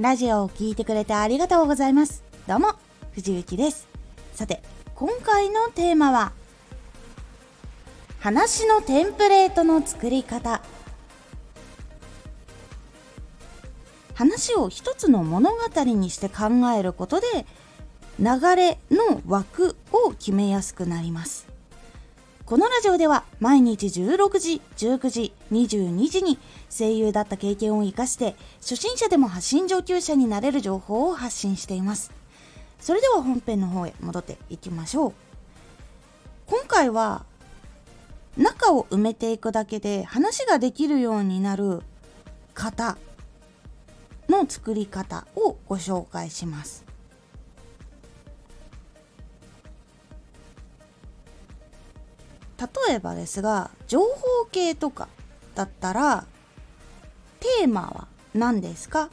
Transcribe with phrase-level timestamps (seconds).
[0.00, 2.24] ラジオを聴いてくれてありがとうございます。
[2.48, 2.68] どうも
[3.12, 3.86] 藤幸です。
[4.32, 4.62] さて
[4.94, 6.32] 今回のテーマは
[8.18, 10.62] 話のテンプレートの作り方。
[14.14, 16.44] 話を一つの物語にして考
[16.74, 17.44] えることで
[18.18, 21.49] 流れの枠を決めやすくなります。
[22.50, 26.36] このラジオでは毎日16時、19時、22時に
[26.68, 32.10] 声優だった経験を活かして初心者でも発信上級者になれる情報を発信しています。
[32.80, 35.12] それでは本編の方へ戻っていきましょう。
[36.48, 37.24] 今回は
[38.36, 41.82] 中を埋めていくだけで話ができるようになる
[42.54, 42.98] 型
[44.28, 46.89] の作り方をご紹介します。
[52.60, 55.08] 例えばですが情報系とか
[55.54, 56.26] だったら
[57.40, 59.08] テーマは何ですか？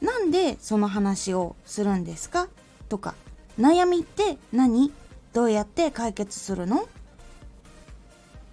[0.00, 2.48] なんでその話をするんですか？
[2.88, 3.14] とか
[3.58, 4.92] 悩みって何？
[5.34, 6.88] どうやって解決するの？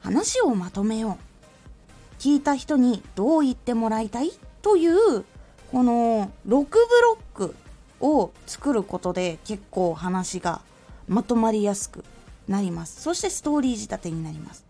[0.02, 2.22] 話をまとめよう。
[2.22, 4.32] 聞いた人にどう言ってもらいたい？
[4.62, 5.24] という
[5.72, 7.56] この6ブロック
[8.02, 10.62] を作ることで結構話が
[11.08, 12.04] まとまりやすく
[12.48, 13.02] なります。
[13.02, 14.66] そしてストーリー仕立てになります。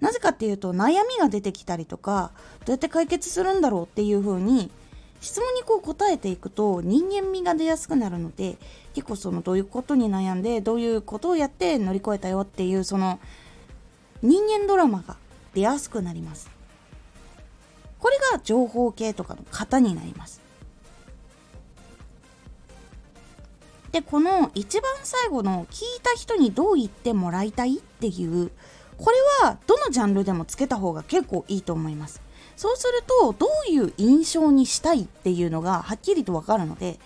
[0.00, 4.70] なぜかっていうと悩みが出てきたりとかどうやって解決するんだろうっていう風に
[5.20, 8.58] 質問にこう答えていくと人間味が出やすくなるので
[8.94, 13.18] 結構そのどういうことに悩んでどういうことをやって乗り越えたよっていうその
[14.22, 15.16] 人間ドラマが
[15.54, 16.50] 出やすくなります。
[17.98, 20.45] これが情報系とかの型になります。
[23.96, 28.50] でこの一番最後の聞いた人にどう言ってもらいたいっていう
[28.98, 32.20] これはどのジャンルでもつけた方が結構いいと思います。
[32.56, 37.00] そうするとどういう印象にしたいっていうのがはっきりとわかるので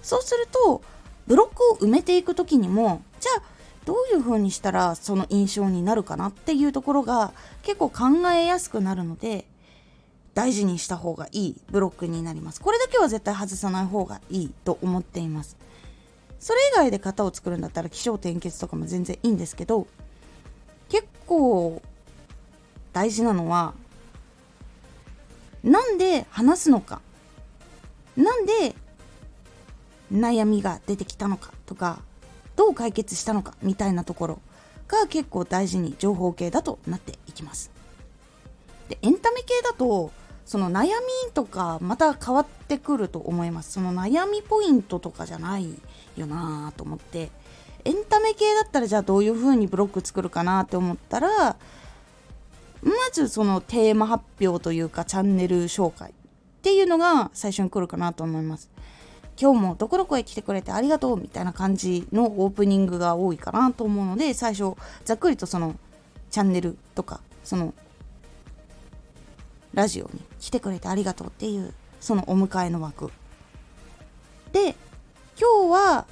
[0.00, 0.80] そうすると
[1.26, 3.42] ブロックを埋めていく時にもじゃあ
[3.84, 9.44] どういう風にしたらその印象になるかなっていうところが結構考えやすくなるので
[10.32, 12.62] 大事にした方がいいブロックになります。
[12.62, 15.58] これだけは絶対外さない方がいいと思っています。
[16.40, 19.86] それ以外で型を作るんだったら起承転結とかも全然いいんですけど
[20.88, 21.80] 結構
[22.92, 23.74] 大事なのは
[25.62, 27.02] なんで話すのか
[28.16, 28.74] なんで
[30.12, 32.00] 悩みが出てきたのかとか
[32.56, 34.40] どう解決したのかみたいなところ
[34.88, 37.70] が結構大事に情報系だとなっていきます。
[38.88, 40.10] でエンタメ系だと
[40.44, 45.68] その悩みとかまた変わってくると思いますその悩みポイントとかじゃない
[46.16, 47.30] よなと思って。
[47.84, 51.56] エンタメ系だったらじゃあどういう風にブロック作るかなって思ったら
[52.82, 56.12] まずそのテーマ発表というかチャンネル紹介っ
[56.62, 58.70] ていうのが最初に来るかなと思います。
[59.40, 64.76] 今日もどこどこへ来てくれてありがとうみたいな感じのオープニングが多いかなと思うので最初
[65.06, 65.76] ざっくりとその
[66.30, 67.72] チャンネルとかその
[69.72, 73.10] ラジオに来てくれてありがとうっていうそのお迎えの枠。
[74.52, 74.74] で
[75.40, 76.06] 今日は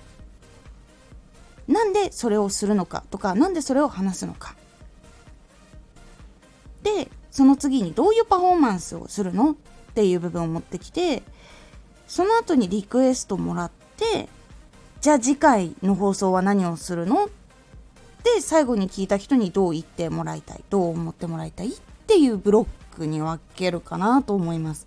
[1.66, 4.56] なんでそれをするのかとか何でそれを話すのか。
[6.82, 9.54] でその次にどういうパフォーマンスをするのっ
[9.94, 11.22] ていう部分を持ってきて
[12.06, 14.28] その後にリクエストもらって
[15.00, 17.28] じゃあ次回の放送は何をするの
[18.24, 21.72] で最後に聞いた人にどう言ってもらいたいどう思ってもらいたいっ
[22.06, 24.86] ていうブロックに分けるかなと思います。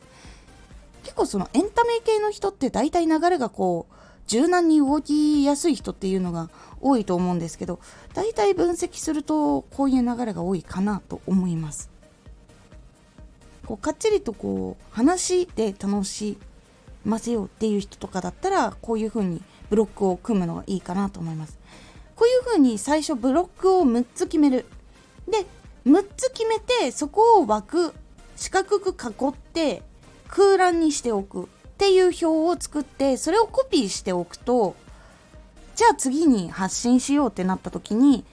[1.03, 6.49] 結構そのエンタメ系の人って大体流れがこう柔軟に動きやすい人っていうのが
[6.79, 7.79] 多いと思うんですけど
[8.13, 11.89] 大体分析するとこういう流れが多いかなと思います。
[13.65, 16.37] こうかっちりとこう話で楽し
[17.05, 21.59] ませようっていう人とかだったらこういう風にブロックを組むのがいいかなと思います。
[22.15, 24.65] こういう風に最初ブロックを6つ決める。
[25.27, 25.45] で
[25.85, 27.93] 6つ決めてそこを枠
[28.35, 29.83] 四角く囲って
[30.27, 31.47] 空欄にしておく。
[31.81, 34.75] っていう表を作ってそれをコピーしておくと
[35.75, 38.23] じゃあ次に発信しようってなった時に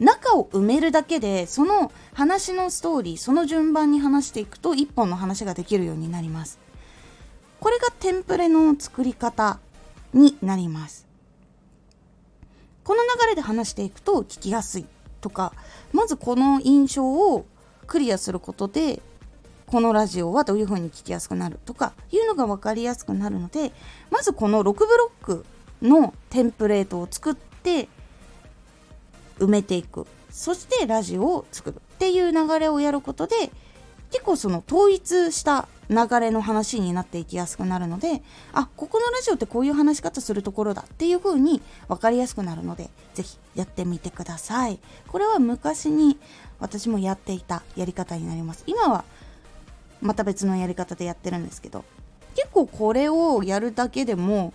[0.00, 6.58] 中を埋めるだけでその話のストーリーその順番に話していくと一本の話ができるようになります。
[7.60, 9.60] これがテンプレの作り方
[10.12, 11.06] になります。
[12.82, 14.86] この流れで話していくと聞きやすい
[15.20, 15.52] とか
[15.92, 17.46] まずこの印象を
[17.86, 19.00] クリアすることで
[19.66, 23.72] このラジオはどういう風に聞きやすくなるとかいうのが分かりやすくなるので
[24.10, 25.44] まずこの6ブロック
[25.82, 27.88] のテンプレートを作って
[29.38, 30.06] 埋めていく。
[30.30, 33.50] そしてラジオを作るっていう流れをやることで
[34.10, 38.22] 結構その統一した流れの話になっていきやすくなるので
[38.52, 44.78] あここのラジオってこういう話し方するところだっていう風に分かりやすくなるので是非やってみてください。
[45.08, 46.18] これは昔に
[46.58, 48.62] 私もやっていたやり方になります。
[48.66, 49.04] 今は
[50.06, 51.84] また別のやり方でやってるんですけど。
[52.36, 54.52] 結構これをやるだけでも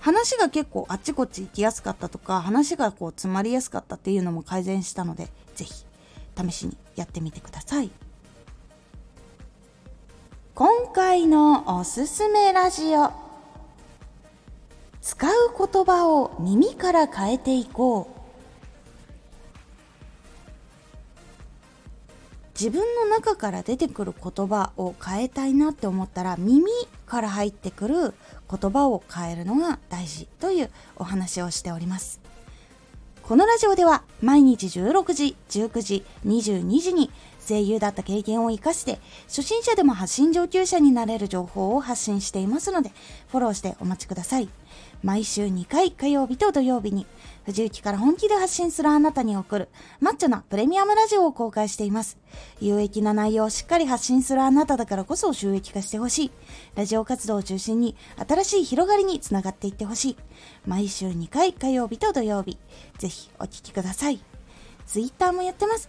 [0.00, 5.84] 話が結構あっちこっち行きやすかったとか話がこう詰まりやすかったっていうのも改善したので是非
[6.50, 7.90] 試しにやってみてください。
[10.54, 13.12] 今回のおすすめラジオ。
[15.00, 18.19] 使う言葉を耳から変えていこう。
[22.60, 26.70] 自分の中から出てくる言葉を変えたいなって思ったら耳
[27.06, 28.12] から入ってくる
[28.50, 32.20] 言葉を変えるのが大事というお話をしております。
[33.22, 37.10] このラジオでは毎日16時、19時、22時に
[37.50, 42.92] 声優だった経験を活かして初心者でも発信上級者になれる情報を発信していますので
[43.28, 44.48] フォローしてお待ちください。
[45.02, 47.06] 毎週2回火曜日と土曜日に
[47.44, 49.68] 藤雪から本気で発信するあなたに送る
[49.98, 52.18] マッチョなプレミアムラジオを公開しています。
[52.60, 56.30] 有益な内容をしっかり発信するあなただからこそ収益化してほしい。
[56.76, 57.96] ラジオ活動を中心に
[58.28, 60.16] 新しい広がりにつながっていってほしい。
[60.66, 62.58] 毎週2回火曜日と土曜日。
[62.98, 64.20] ぜひお聴きください。
[64.86, 65.88] ツイッターもやってます。